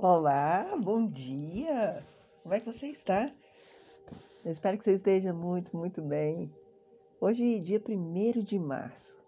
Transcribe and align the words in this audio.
Olá, 0.00 0.76
bom 0.80 1.08
dia! 1.08 2.04
Como 2.44 2.54
é 2.54 2.60
que 2.60 2.72
você 2.72 2.86
está? 2.86 3.34
Eu 4.44 4.52
espero 4.52 4.78
que 4.78 4.84
você 4.84 4.92
esteja 4.92 5.34
muito, 5.34 5.76
muito 5.76 6.00
bem. 6.00 6.54
Hoje 7.20 7.56
é 7.56 7.58
dia 7.58 7.82
1 7.84 8.38
de 8.44 8.60
março. 8.60 9.18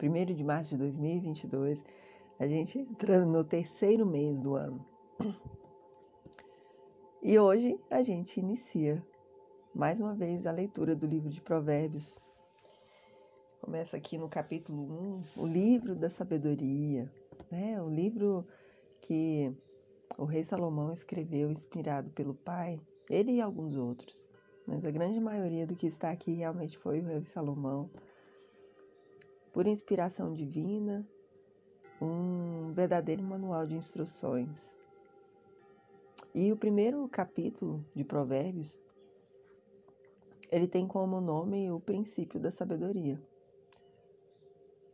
1 0.00 0.32
de 0.32 0.44
março 0.44 0.70
de 0.70 0.76
2022, 0.76 1.82
a 2.38 2.46
gente 2.46 2.78
entrando 2.78 3.32
no 3.32 3.42
terceiro 3.42 4.06
mês 4.06 4.38
do 4.38 4.54
ano. 4.54 4.86
E 7.20 7.36
hoje 7.36 7.76
a 7.90 8.00
gente 8.00 8.38
inicia 8.38 9.04
mais 9.74 9.98
uma 9.98 10.14
vez 10.14 10.46
a 10.46 10.52
leitura 10.52 10.94
do 10.94 11.04
livro 11.04 11.28
de 11.28 11.40
Provérbios. 11.40 12.16
Começa 13.60 13.96
aqui 13.96 14.16
no 14.16 14.28
capítulo 14.28 14.84
1, 15.36 15.42
o 15.42 15.46
livro 15.48 15.96
da 15.96 16.08
sabedoria, 16.08 17.12
né? 17.50 17.82
O 17.82 17.90
livro 17.90 18.46
que 19.00 19.52
o 20.18 20.24
rei 20.24 20.42
Salomão 20.42 20.92
escreveu 20.92 21.50
inspirado 21.50 22.10
pelo 22.10 22.34
pai, 22.34 22.80
ele 23.10 23.32
e 23.32 23.40
alguns 23.40 23.76
outros, 23.76 24.24
mas 24.66 24.84
a 24.84 24.90
grande 24.90 25.20
maioria 25.20 25.66
do 25.66 25.76
que 25.76 25.86
está 25.86 26.10
aqui 26.10 26.32
realmente 26.32 26.78
foi 26.78 27.00
o 27.00 27.04
rei 27.04 27.24
Salomão. 27.24 27.90
Por 29.52 29.66
inspiração 29.66 30.32
divina, 30.32 31.06
um 32.00 32.72
verdadeiro 32.72 33.22
manual 33.22 33.66
de 33.66 33.74
instruções. 33.74 34.76
E 36.34 36.52
o 36.52 36.56
primeiro 36.56 37.08
capítulo 37.08 37.84
de 37.94 38.04
Provérbios, 38.04 38.80
ele 40.50 40.66
tem 40.66 40.86
como 40.86 41.20
nome 41.20 41.70
o 41.70 41.80
princípio 41.80 42.38
da 42.38 42.50
sabedoria. 42.50 43.20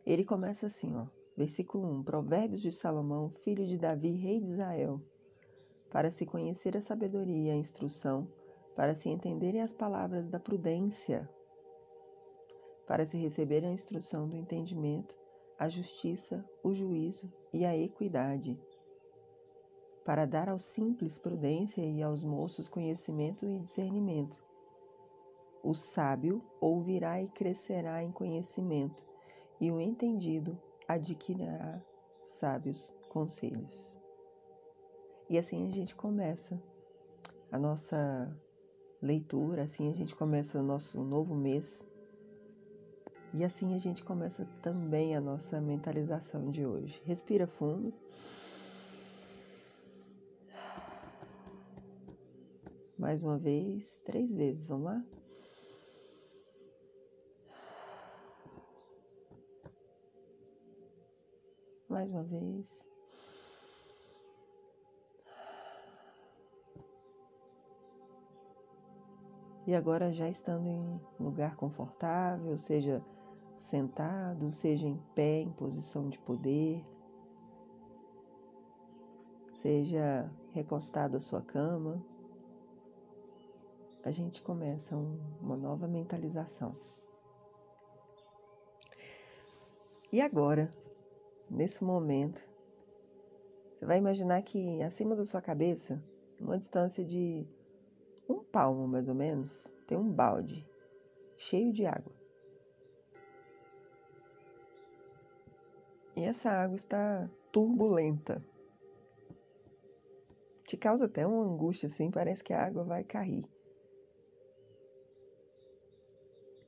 Ele 0.04 0.24
começa 0.24 0.66
assim, 0.66 0.94
ó. 0.96 1.06
Versículo 1.36 1.88
1: 1.88 2.02
Provérbios 2.02 2.60
de 2.60 2.70
Salomão, 2.70 3.30
filho 3.40 3.66
de 3.66 3.78
Davi, 3.78 4.12
rei 4.12 4.38
de 4.38 4.50
Israel. 4.50 5.00
Para 5.90 6.10
se 6.10 6.26
conhecer 6.26 6.76
a 6.76 6.80
sabedoria 6.80 7.48
e 7.48 7.50
a 7.50 7.56
instrução, 7.56 8.28
para 8.76 8.94
se 8.94 9.08
entenderem 9.08 9.62
as 9.62 9.72
palavras 9.72 10.28
da 10.28 10.38
prudência, 10.38 11.28
para 12.86 13.06
se 13.06 13.16
receber 13.16 13.64
a 13.64 13.70
instrução 13.70 14.28
do 14.28 14.36
entendimento, 14.36 15.18
a 15.58 15.70
justiça, 15.70 16.44
o 16.62 16.74
juízo 16.74 17.32
e 17.52 17.64
a 17.64 17.74
equidade, 17.76 18.60
para 20.04 20.26
dar 20.26 20.50
aos 20.50 20.64
simples 20.64 21.18
prudência 21.18 21.80
e 21.80 22.02
aos 22.02 22.24
moços 22.24 22.68
conhecimento 22.68 23.46
e 23.46 23.58
discernimento. 23.58 24.44
O 25.62 25.72
sábio 25.72 26.42
ouvirá 26.60 27.22
e 27.22 27.28
crescerá 27.28 28.02
em 28.02 28.12
conhecimento, 28.12 29.06
e 29.60 29.70
o 29.70 29.80
entendido 29.80 30.60
adquirirá 30.88 31.82
sábios 32.24 32.92
conselhos. 33.08 33.94
E 35.28 35.38
assim 35.38 35.66
a 35.66 35.70
gente 35.70 35.94
começa 35.94 36.62
a 37.50 37.58
nossa 37.58 38.34
leitura, 39.00 39.62
assim 39.64 39.90
a 39.90 39.94
gente 39.94 40.14
começa 40.14 40.58
o 40.58 40.62
nosso 40.62 41.02
novo 41.02 41.34
mês. 41.34 41.86
E 43.34 43.44
assim 43.44 43.74
a 43.74 43.78
gente 43.78 44.04
começa 44.04 44.44
também 44.60 45.16
a 45.16 45.20
nossa 45.20 45.60
mentalização 45.60 46.50
de 46.50 46.66
hoje. 46.66 47.00
Respira 47.04 47.46
fundo. 47.46 47.92
Mais 52.98 53.22
uma 53.22 53.38
vez, 53.38 54.00
três 54.04 54.34
vezes, 54.34 54.68
vamos 54.68 54.84
lá? 54.84 55.04
Mais 61.92 62.10
uma 62.10 62.24
vez. 62.24 62.88
E 69.66 69.74
agora, 69.74 70.10
já 70.10 70.26
estando 70.26 70.66
em 70.66 71.00
lugar 71.20 71.54
confortável, 71.54 72.56
seja 72.56 73.04
sentado, 73.58 74.50
seja 74.50 74.86
em 74.86 74.96
pé, 75.14 75.40
em 75.40 75.52
posição 75.52 76.08
de 76.08 76.18
poder, 76.20 76.82
seja 79.52 80.32
recostado 80.52 81.18
à 81.18 81.20
sua 81.20 81.42
cama, 81.42 82.02
a 84.02 84.10
gente 84.10 84.40
começa 84.42 84.96
um, 84.96 85.20
uma 85.42 85.58
nova 85.58 85.86
mentalização. 85.86 86.74
E 90.10 90.22
agora, 90.22 90.70
nesse 91.52 91.84
momento, 91.84 92.48
você 93.78 93.84
vai 93.84 93.98
imaginar 93.98 94.40
que 94.42 94.82
acima 94.82 95.14
da 95.14 95.24
sua 95.24 95.42
cabeça, 95.42 96.02
numa 96.40 96.58
distância 96.58 97.04
de 97.04 97.46
um 98.28 98.42
palmo 98.42 98.88
mais 98.88 99.06
ou 99.06 99.14
menos, 99.14 99.72
tem 99.86 99.98
um 99.98 100.10
balde 100.10 100.66
cheio 101.36 101.72
de 101.72 101.84
água. 101.84 102.12
E 106.16 106.24
essa 106.24 106.50
água 106.50 106.76
está 106.76 107.28
turbulenta. 107.50 108.42
Te 110.64 110.76
causa 110.76 111.04
até 111.04 111.26
uma 111.26 111.44
angústia 111.44 111.86
assim, 111.86 112.10
parece 112.10 112.42
que 112.42 112.52
a 112.52 112.64
água 112.64 112.84
vai 112.84 113.04
cair. 113.04 113.44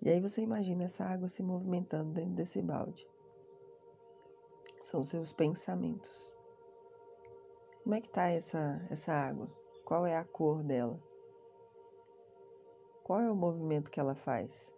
E 0.02 0.10
aí 0.10 0.20
você 0.20 0.42
imagina 0.42 0.84
essa 0.84 1.04
água 1.04 1.28
se 1.28 1.42
movimentando 1.42 2.12
dentro 2.12 2.34
desse 2.34 2.60
balde 2.60 3.06
são 4.94 5.02
seus 5.02 5.32
pensamentos. 5.32 6.32
Como 7.82 7.96
é 7.96 8.00
que 8.00 8.06
está 8.06 8.28
essa, 8.28 8.80
essa 8.88 9.12
água? 9.12 9.50
Qual 9.84 10.06
é 10.06 10.16
a 10.16 10.24
cor 10.24 10.62
dela? 10.62 11.02
Qual 13.02 13.20
é 13.20 13.28
o 13.28 13.34
movimento 13.34 13.90
que 13.90 13.98
ela 13.98 14.14
faz? 14.14 14.72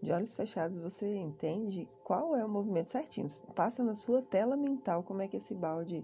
De 0.00 0.10
olhos 0.10 0.32
fechados 0.32 0.78
você 0.78 1.16
entende 1.16 1.86
qual 2.02 2.34
é 2.34 2.42
o 2.42 2.48
movimento 2.48 2.90
certinho. 2.90 3.28
Passa 3.54 3.84
na 3.84 3.94
sua 3.94 4.22
tela 4.22 4.56
mental 4.56 5.02
como 5.02 5.20
é 5.20 5.28
que 5.28 5.36
esse 5.36 5.54
balde, 5.54 6.02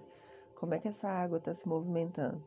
como 0.54 0.74
é 0.74 0.78
que 0.78 0.88
essa 0.88 1.08
água 1.08 1.38
está 1.38 1.54
se 1.54 1.66
movimentando. 1.66 2.44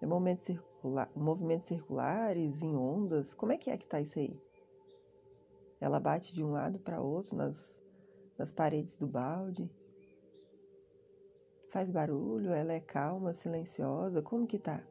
É 0.00 0.06
movimento 0.06 0.44
circular, 0.44 1.10
movimentos 1.14 1.66
circulares, 1.66 2.62
em 2.62 2.74
ondas, 2.74 3.34
como 3.34 3.52
é 3.52 3.58
que 3.58 3.70
é 3.70 3.76
que 3.76 3.84
está 3.84 4.00
isso 4.00 4.18
aí? 4.18 4.45
Ela 5.80 6.00
bate 6.00 6.34
de 6.34 6.42
um 6.42 6.50
lado 6.50 6.78
para 6.78 7.00
outro 7.00 7.36
nas, 7.36 7.82
nas 8.38 8.50
paredes 8.50 8.96
do 8.96 9.06
balde. 9.06 9.70
Faz 11.70 11.90
barulho, 11.90 12.52
ela 12.52 12.72
é 12.72 12.80
calma, 12.80 13.32
silenciosa, 13.32 14.22
como 14.22 14.46
que 14.46 14.58
tá? 14.58 14.82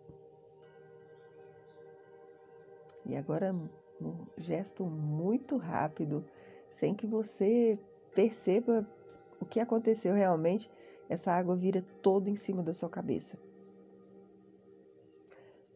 E 3.06 3.16
agora 3.16 3.54
um 4.02 4.26
gesto 4.38 4.86
muito 4.86 5.58
rápido, 5.58 6.26
sem 6.70 6.94
que 6.94 7.08
você 7.08 7.80
perceba 8.14 8.88
o 9.40 9.46
que 9.46 9.60
aconteceu 9.60 10.14
realmente, 10.14 10.70
essa 11.08 11.32
água 11.32 11.56
vira 11.56 11.82
toda 12.02 12.30
em 12.30 12.36
cima 12.36 12.64
da 12.64 12.74
sua 12.74 12.90
cabeça. 12.90 13.38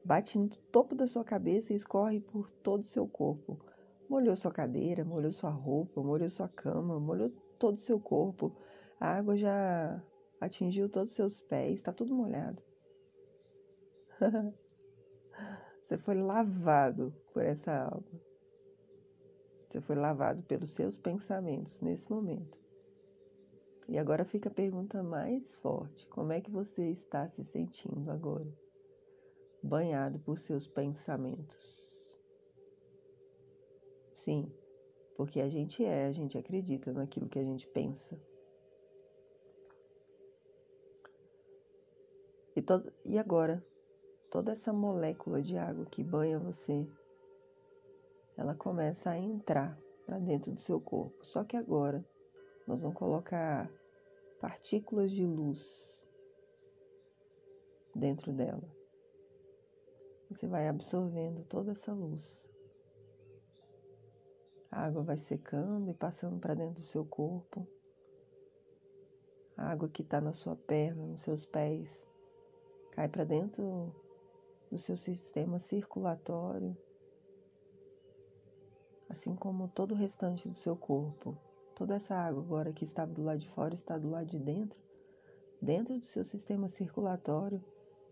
Bate 0.03 0.37
no 0.37 0.49
topo 0.49 0.95
da 0.95 1.05
sua 1.05 1.23
cabeça 1.23 1.71
e 1.71 1.75
escorre 1.75 2.19
por 2.19 2.49
todo 2.49 2.81
o 2.81 2.85
seu 2.85 3.07
corpo, 3.07 3.59
Molhou 4.09 4.35
sua 4.35 4.51
cadeira, 4.51 5.05
molhou 5.05 5.31
sua 5.31 5.51
roupa, 5.51 6.01
molhou 6.01 6.29
sua 6.29 6.49
cama, 6.49 6.99
molhou 6.99 7.29
todo 7.59 7.75
o 7.75 7.77
seu 7.77 7.99
corpo. 7.99 8.55
A 8.99 9.17
água 9.17 9.37
já 9.37 10.03
atingiu 10.41 10.89
todos 10.89 11.11
os 11.11 11.15
seus 11.15 11.39
pés, 11.41 11.75
está 11.75 11.93
tudo 11.93 12.15
molhado. 12.15 12.59
Você 15.83 15.97
foi 15.97 16.15
lavado 16.15 17.13
por 17.33 17.43
essa 17.43 17.71
água. 17.71 18.21
Você 19.67 19.79
foi 19.79 19.95
lavado 19.95 20.41
pelos 20.43 20.71
seus 20.71 20.97
pensamentos 20.97 21.79
nesse 21.79 22.09
momento. 22.09 22.59
E 23.87 23.97
agora 23.97 24.25
fica 24.25 24.49
a 24.49 24.53
pergunta 24.53 25.03
mais 25.03 25.57
forte: 25.57 26.07
como 26.07 26.31
é 26.31 26.41
que 26.41 26.51
você 26.51 26.89
está 26.89 27.27
se 27.27 27.43
sentindo 27.43 28.09
agora? 28.11 28.51
Banhado 29.63 30.19
por 30.19 30.37
seus 30.37 30.67
pensamentos. 30.67 31.88
Sim, 34.19 34.51
porque 35.15 35.39
a 35.39 35.49
gente 35.49 35.81
é, 35.85 36.07
a 36.07 36.11
gente 36.11 36.37
acredita 36.37 36.91
naquilo 36.91 37.29
que 37.29 37.39
a 37.39 37.43
gente 37.43 37.65
pensa. 37.67 38.21
E, 42.53 42.61
e 43.05 43.17
agora, 43.17 43.65
toda 44.29 44.51
essa 44.51 44.73
molécula 44.73 45.41
de 45.41 45.55
água 45.55 45.85
que 45.85 46.03
banha 46.03 46.37
você, 46.37 46.85
ela 48.35 48.53
começa 48.53 49.11
a 49.11 49.17
entrar 49.17 49.79
para 50.05 50.19
dentro 50.19 50.51
do 50.51 50.59
seu 50.59 50.81
corpo. 50.81 51.25
Só 51.25 51.45
que 51.45 51.55
agora 51.55 52.05
nós 52.67 52.81
vamos 52.81 52.97
colocar 52.97 53.71
partículas 54.41 55.11
de 55.11 55.25
luz 55.25 56.05
dentro 57.95 58.33
dela. 58.33 58.69
Você 60.29 60.45
vai 60.45 60.67
absorvendo 60.67 61.45
toda 61.45 61.71
essa 61.71 61.93
luz. 61.93 62.49
A 64.79 64.85
água 64.85 65.03
vai 65.03 65.17
secando 65.17 65.91
e 65.91 65.93
passando 65.93 66.39
para 66.39 66.53
dentro 66.53 66.75
do 66.75 66.81
seu 66.81 67.03
corpo. 67.03 67.67
A 69.57 69.71
água 69.71 69.89
que 69.89 70.01
está 70.01 70.21
na 70.21 70.31
sua 70.31 70.55
perna, 70.55 71.05
nos 71.05 71.19
seus 71.19 71.45
pés, 71.45 72.07
cai 72.91 73.09
para 73.09 73.25
dentro 73.25 73.93
do 74.71 74.77
seu 74.77 74.95
sistema 74.95 75.59
circulatório, 75.59 76.77
assim 79.09 79.35
como 79.35 79.67
todo 79.67 79.91
o 79.91 79.97
restante 79.97 80.47
do 80.47 80.55
seu 80.55 80.77
corpo. 80.77 81.37
Toda 81.75 81.95
essa 81.95 82.15
água 82.15 82.41
agora 82.41 82.71
que 82.71 82.85
estava 82.85 83.11
do 83.11 83.21
lado 83.21 83.39
de 83.39 83.49
fora 83.49 83.73
está 83.73 83.97
do 83.97 84.09
lado 84.09 84.27
de 84.27 84.39
dentro, 84.39 84.79
dentro 85.61 85.95
do 85.95 86.05
seu 86.05 86.23
sistema 86.23 86.69
circulatório 86.69 87.61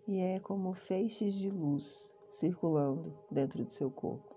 e 0.05 0.19
é 0.19 0.37
como 0.41 0.73
feixes 0.73 1.33
de 1.33 1.49
luz 1.49 2.13
circulando 2.29 3.17
dentro 3.31 3.63
do 3.63 3.71
seu 3.71 3.89
corpo. 3.89 4.36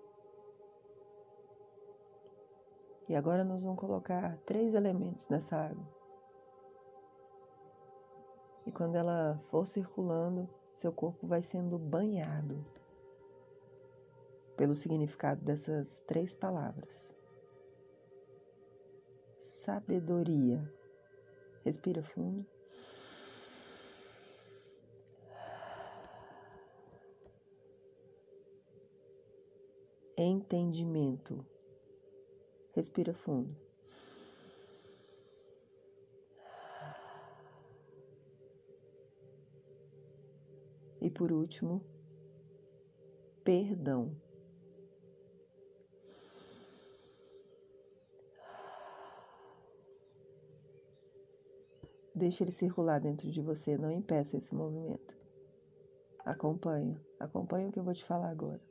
E 3.11 3.17
agora 3.17 3.43
nós 3.43 3.65
vamos 3.65 3.81
colocar 3.81 4.37
três 4.47 4.73
elementos 4.73 5.27
nessa 5.27 5.57
água. 5.57 5.85
E 8.65 8.71
quando 8.71 8.95
ela 8.95 9.37
for 9.51 9.67
circulando, 9.67 10.49
seu 10.73 10.93
corpo 10.93 11.27
vai 11.27 11.43
sendo 11.43 11.77
banhado 11.77 12.65
pelo 14.57 14.77
significado 14.77 15.45
dessas 15.45 15.99
três 16.07 16.35
palavras. 16.35 17.12
Sabedoria. 19.37 20.73
Respira 21.65 22.05
fundo. 22.05 22.47
Entendimento. 30.17 31.45
Respira 32.72 33.12
fundo. 33.12 33.56
E 41.00 41.11
por 41.11 41.32
último, 41.32 41.82
perdão. 43.43 44.14
Deixe 52.14 52.44
ele 52.44 52.52
circular 52.52 53.00
dentro 53.00 53.31
de 53.31 53.40
você, 53.40 53.78
não 53.78 53.90
impeça 53.90 54.37
esse 54.37 54.55
movimento. 54.55 55.16
Acompanhe, 56.25 57.00
acompanhe 57.19 57.69
o 57.69 57.73
que 57.73 57.78
eu 57.78 57.84
vou 57.84 57.94
te 57.94 58.05
falar 58.05 58.31
agora. 58.31 58.69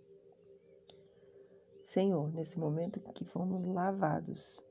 Senhor, 1.90 2.32
nesse 2.32 2.60
momento 2.60 3.00
que 3.16 3.26
fomos 3.26 3.66
lavados 3.66 4.64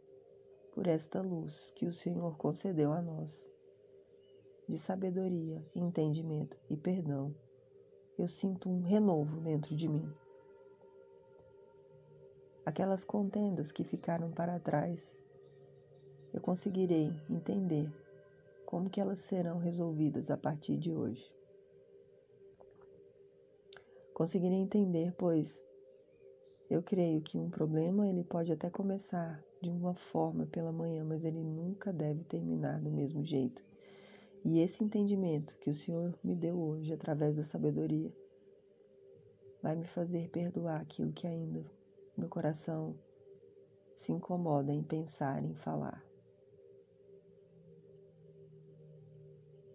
por 0.73 0.87
esta 0.87 1.21
luz 1.21 1.73
que 1.75 1.85
o 1.85 1.93
Senhor 1.93 2.37
concedeu 2.37 2.93
a 2.93 3.03
nós, 3.03 3.45
de 4.69 4.79
sabedoria, 4.79 5.61
entendimento 5.75 6.57
e 6.71 6.77
perdão, 6.77 7.35
eu 8.17 8.29
sinto 8.29 8.71
um 8.71 8.83
renovo 8.83 9.41
dentro 9.41 9.75
de 9.75 9.89
mim. 9.89 10.09
Aquelas 12.65 13.03
contendas 13.03 13.73
que 13.73 13.83
ficaram 13.83 14.31
para 14.31 14.61
trás, 14.61 15.19
eu 16.33 16.41
conseguirei 16.41 17.11
entender 17.29 17.93
como 18.65 18.89
que 18.89 19.01
elas 19.01 19.19
serão 19.19 19.59
resolvidas 19.59 20.31
a 20.31 20.37
partir 20.37 20.77
de 20.77 20.95
hoje. 20.95 21.29
Conseguirei 24.15 24.59
entender, 24.59 25.13
pois 25.19 25.67
eu 26.71 26.83
creio 26.83 27.23
que 27.23 27.39
um 27.39 27.49
problema 27.49 28.07
ele 28.07 28.23
pode 28.23 28.53
até 28.53 28.69
começar 28.69 29.43
de 29.63 29.71
uma 29.71 29.95
forma 29.95 30.47
pela 30.47 30.71
manhã, 30.71 31.03
mas 31.03 31.25
ele 31.25 31.43
nunca 31.43 31.91
deve 31.93 32.25
terminar 32.25 32.79
do 32.81 32.91
mesmo 32.91 33.25
jeito. 33.25 33.65
E 34.45 34.61
esse 34.61 34.85
entendimento 34.85 35.59
que 35.59 35.71
o 35.71 35.75
Senhor 35.75 36.15
me 36.23 36.37
deu 36.37 36.61
hoje 36.61 36.93
através 36.93 37.37
da 37.37 37.43
sabedoria 37.43 38.15
vai 39.63 39.77
me 39.77 39.87
fazer 39.87 40.29
perdoar 40.29 40.81
aquilo 40.81 41.13
que 41.13 41.27
ainda 41.27 41.65
meu 42.17 42.29
coração 42.29 42.95
se 43.95 44.13
incomoda 44.13 44.73
em 44.73 44.83
pensar, 44.83 45.43
em 45.43 45.55
falar. 45.55 46.05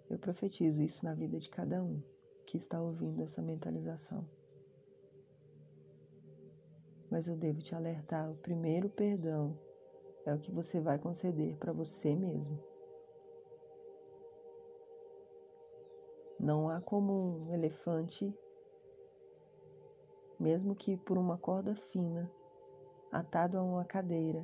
Eu 0.10 0.20
profetizo 0.20 0.84
isso 0.84 1.04
na 1.04 1.16
vida 1.16 1.40
de 1.40 1.50
cada 1.50 1.84
um 1.84 2.02
que 2.46 2.56
está 2.56 2.80
ouvindo 2.80 3.24
essa 3.24 3.42
mentalização 3.42 4.24
mas 7.14 7.28
eu 7.28 7.36
devo 7.36 7.62
te 7.62 7.76
alertar: 7.76 8.32
o 8.32 8.36
primeiro 8.38 8.90
perdão 8.90 9.56
é 10.26 10.34
o 10.34 10.40
que 10.40 10.52
você 10.52 10.82
vai 10.82 10.98
conceder 10.98 11.56
para 11.58 11.72
você 11.72 12.16
mesmo. 12.16 12.58
Não 16.40 16.68
há 16.68 16.82
como 16.82 17.14
um 17.14 17.54
elefante, 17.54 18.36
mesmo 20.40 20.76
que 20.76 20.98
por 20.98 21.20
uma 21.20 21.38
corda 21.38 21.76
fina, 21.76 22.32
atado 23.12 23.60
a 23.60 23.62
uma 23.62 23.86
cadeira, 23.86 24.44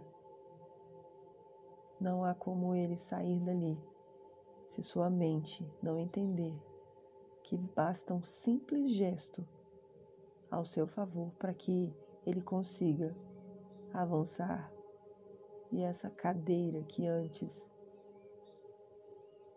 não 2.00 2.24
há 2.24 2.36
como 2.36 2.76
ele 2.76 2.96
sair 2.96 3.40
dali 3.40 3.84
se 4.68 4.84
sua 4.84 5.10
mente 5.10 5.68
não 5.82 5.98
entender 5.98 6.56
que 7.42 7.58
basta 7.58 8.14
um 8.14 8.22
simples 8.22 8.92
gesto 8.92 9.44
ao 10.52 10.64
seu 10.64 10.86
favor 10.86 11.32
para 11.40 11.52
que 11.52 11.92
ele 12.30 12.42
consiga 12.42 13.16
avançar 13.94 14.72
e 15.72 15.82
essa 15.82 16.10
cadeira 16.10 16.84
que 16.84 17.06
antes 17.06 17.72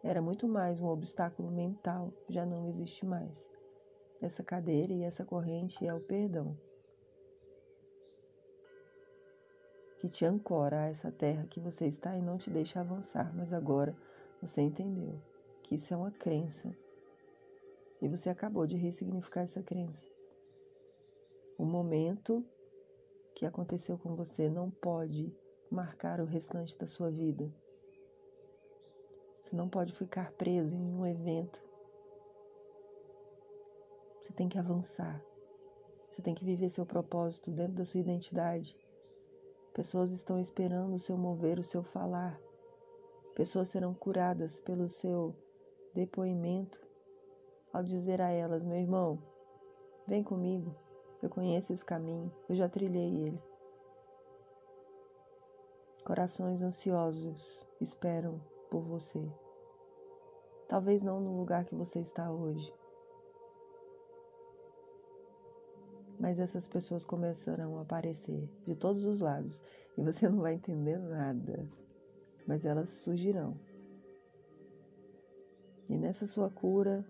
era 0.03 0.21
muito 0.21 0.49
mais 0.49 0.81
um 0.81 0.89
obstáculo 0.89 1.51
mental 1.51 2.13
já 2.29 2.45
não 2.45 2.67
existe 2.67 3.07
mais. 3.07 3.49
Essa 4.21 4.43
cadeira 4.43 4.93
e 4.93 5.03
essa 5.03 5.25
corrente 5.25 5.87
é 5.87 5.95
o 5.95 6.01
perdão 6.01 6.57
que 10.03 10.09
te 10.09 10.25
ancora 10.25 10.81
a 10.81 10.89
essa 10.89 11.13
terra 11.13 11.47
que 11.47 11.61
você 11.61 11.87
está 11.87 12.17
e 12.17 12.21
não 12.21 12.37
te 12.37 12.51
deixa 12.51 12.81
avançar, 12.81 13.33
mas 13.37 13.53
agora 13.53 13.97
você 14.41 14.61
entendeu 14.61 15.23
que 15.63 15.77
isso 15.77 15.95
é 15.95 15.97
uma 15.97 16.11
crença 16.11 16.77
e 18.01 18.09
você 18.09 18.29
acabou 18.29 18.67
de 18.67 18.77
ressignificar 18.77 19.43
essa 19.43 19.63
crença. 19.63 20.09
O 21.57 21.65
momento 21.65 22.45
que 23.43 23.47
aconteceu 23.47 23.99
com 23.99 24.15
você 24.15 24.49
não 24.49 24.71
pode 24.71 25.37
marcar 25.69 26.21
o 26.21 26.25
restante 26.25 26.79
da 26.79 26.87
sua 26.87 27.11
vida. 27.11 27.53
Você 29.41 29.57
não 29.57 29.69
pode 29.69 29.93
ficar 29.93 30.31
preso 30.35 30.77
em 30.77 30.81
um 30.81 31.05
evento. 31.05 31.61
Você 34.21 34.33
tem 34.33 34.49
que 34.49 34.57
avançar. 34.57 35.21
Você 36.09 36.23
tem 36.23 36.37
que 36.37 36.45
viver 36.45 36.71
seu 36.71 36.87
propósito 36.87 37.51
dentro 37.51 37.73
da 37.73 37.85
sua 37.85 37.99
identidade. 37.99 38.77
Pessoas 39.75 40.13
estão 40.13 40.39
esperando 40.39 40.95
o 40.95 40.99
seu 41.01 41.19
mover, 41.19 41.59
o 41.59 41.65
seu 41.65 41.83
falar. 41.83 42.41
Pessoas 43.35 43.71
serão 43.71 43.93
curadas 43.93 44.61
pelo 44.61 44.89
seu 44.89 45.35
depoimento 45.93 46.81
ao 47.73 47.83
dizer 47.83 48.21
a 48.21 48.31
elas: 48.31 48.63
meu 48.63 48.79
irmão, 48.79 49.21
vem 50.07 50.23
comigo. 50.23 50.82
Eu 51.23 51.31
conheço 51.31 51.73
esse 51.73 51.85
caminho, 51.85 52.33
eu 52.49 52.57
já 52.57 52.69
trilhei 52.69 53.27
ele. 53.27 53.41
Corações 56.05 56.63
ansiosos 56.63 57.65
esperam 57.81 58.41
por 58.69 58.83
você. 58.83 59.25
Talvez 60.67 61.01
não 61.01 61.21
no 61.21 61.39
lugar 61.39 61.65
que 61.65 61.77
você 61.77 62.01
está 62.01 62.33
hoje. 62.33 62.75
Mas 66.19 66.41
essas 66.41 66.67
pessoas 66.67 67.05
começarão 67.05 67.79
a 67.79 67.83
aparecer 67.83 68.51
de 68.67 68.75
todos 68.75 69.05
os 69.05 69.21
lados 69.21 69.63
e 69.97 70.03
você 70.03 70.29
não 70.29 70.41
vai 70.41 70.55
entender 70.55 70.99
nada. 70.99 71.69
Mas 72.49 72.65
elas 72.65 72.89
surgirão. 72.89 73.57
E 75.89 75.97
nessa 75.97 76.27
sua 76.27 76.51
cura, 76.51 77.05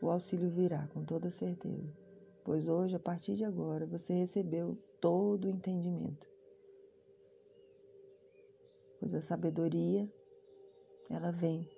o 0.00 0.10
auxílio 0.10 0.50
virá 0.50 0.88
com 0.88 1.04
toda 1.04 1.30
certeza 1.30 2.01
pois 2.44 2.68
hoje, 2.68 2.96
a 2.96 3.00
partir 3.00 3.34
de 3.34 3.44
agora, 3.44 3.86
você 3.86 4.12
recebeu 4.12 4.76
todo 5.00 5.44
o 5.44 5.50
entendimento. 5.50 6.28
Pois 8.98 9.14
a 9.14 9.20
sabedoria, 9.20 10.10
ela 11.10 11.32
vem 11.32 11.68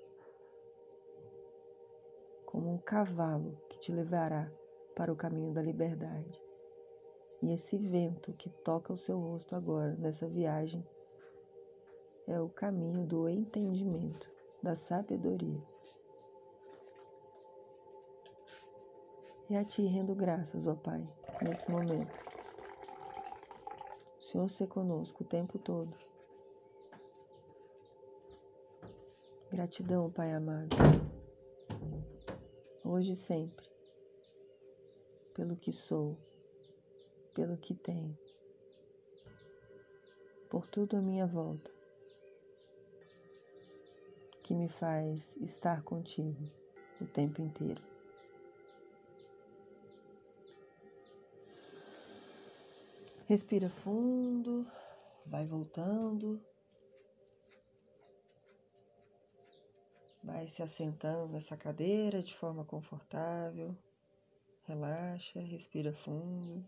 como 2.46 2.72
um 2.72 2.78
cavalo 2.78 3.58
que 3.68 3.78
te 3.78 3.90
levará 3.90 4.50
para 4.94 5.12
o 5.12 5.16
caminho 5.16 5.52
da 5.52 5.60
liberdade. 5.62 6.40
E 7.42 7.52
esse 7.52 7.76
vento 7.76 8.32
que 8.34 8.48
toca 8.48 8.92
o 8.92 8.96
seu 8.96 9.18
rosto 9.18 9.56
agora 9.56 9.94
nessa 9.96 10.28
viagem 10.28 10.86
é 12.26 12.40
o 12.40 12.48
caminho 12.48 13.04
do 13.04 13.28
entendimento, 13.28 14.30
da 14.62 14.74
sabedoria. 14.74 15.73
E 19.54 19.56
a 19.56 19.64
Ti 19.64 19.86
rendo 19.86 20.16
graças, 20.16 20.66
ó 20.66 20.74
Pai, 20.74 21.08
nesse 21.40 21.70
momento. 21.70 22.20
O 24.18 24.20
Senhor 24.20 24.48
ser 24.50 24.66
conosco 24.66 25.22
o 25.22 25.26
tempo 25.28 25.60
todo. 25.60 25.96
Gratidão, 29.52 30.10
Pai 30.10 30.32
amado, 30.32 30.74
hoje 32.82 33.12
e 33.12 33.16
sempre, 33.16 33.64
pelo 35.36 35.54
que 35.54 35.70
sou, 35.70 36.16
pelo 37.32 37.56
que 37.56 37.76
tenho, 37.76 38.18
por 40.50 40.66
tudo 40.66 40.96
à 40.96 41.00
minha 41.00 41.28
volta, 41.28 41.70
que 44.42 44.52
me 44.52 44.68
faz 44.68 45.36
estar 45.36 45.84
contigo 45.84 46.42
o 47.00 47.06
tempo 47.06 47.40
inteiro. 47.40 47.93
Respira 53.26 53.70
fundo, 53.70 54.70
vai 55.24 55.46
voltando. 55.46 56.44
Vai 60.22 60.46
se 60.46 60.62
assentando 60.62 61.32
nessa 61.32 61.56
cadeira 61.56 62.22
de 62.22 62.34
forma 62.36 62.64
confortável. 62.66 63.74
Relaxa, 64.66 65.40
respira 65.40 65.90
fundo. 65.90 66.64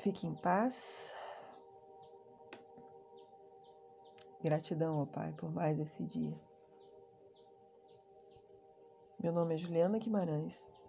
Fique 0.00 0.26
em 0.26 0.34
paz. 0.34 1.14
Gratidão 4.42 4.98
ao 4.98 5.06
Pai 5.06 5.32
por 5.34 5.50
mais 5.50 5.78
esse 5.78 6.02
dia. 6.02 6.38
Meu 9.22 9.32
nome 9.32 9.54
é 9.54 9.58
Juliana 9.58 9.98
Guimarães. 9.98 10.81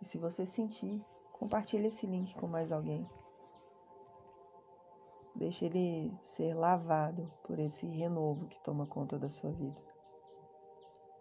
E 0.00 0.04
se 0.04 0.18
você 0.18 0.44
sentir, 0.44 1.04
compartilhe 1.32 1.86
esse 1.88 2.06
link 2.06 2.34
com 2.36 2.46
mais 2.46 2.72
alguém. 2.72 3.08
Deixe 5.34 5.66
ele 5.66 6.16
ser 6.18 6.54
lavado 6.54 7.30
por 7.44 7.58
esse 7.58 7.86
renovo 7.86 8.48
que 8.48 8.62
toma 8.62 8.86
conta 8.86 9.18
da 9.18 9.28
sua 9.28 9.52
vida. 9.52 9.80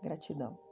Gratidão. 0.01 0.64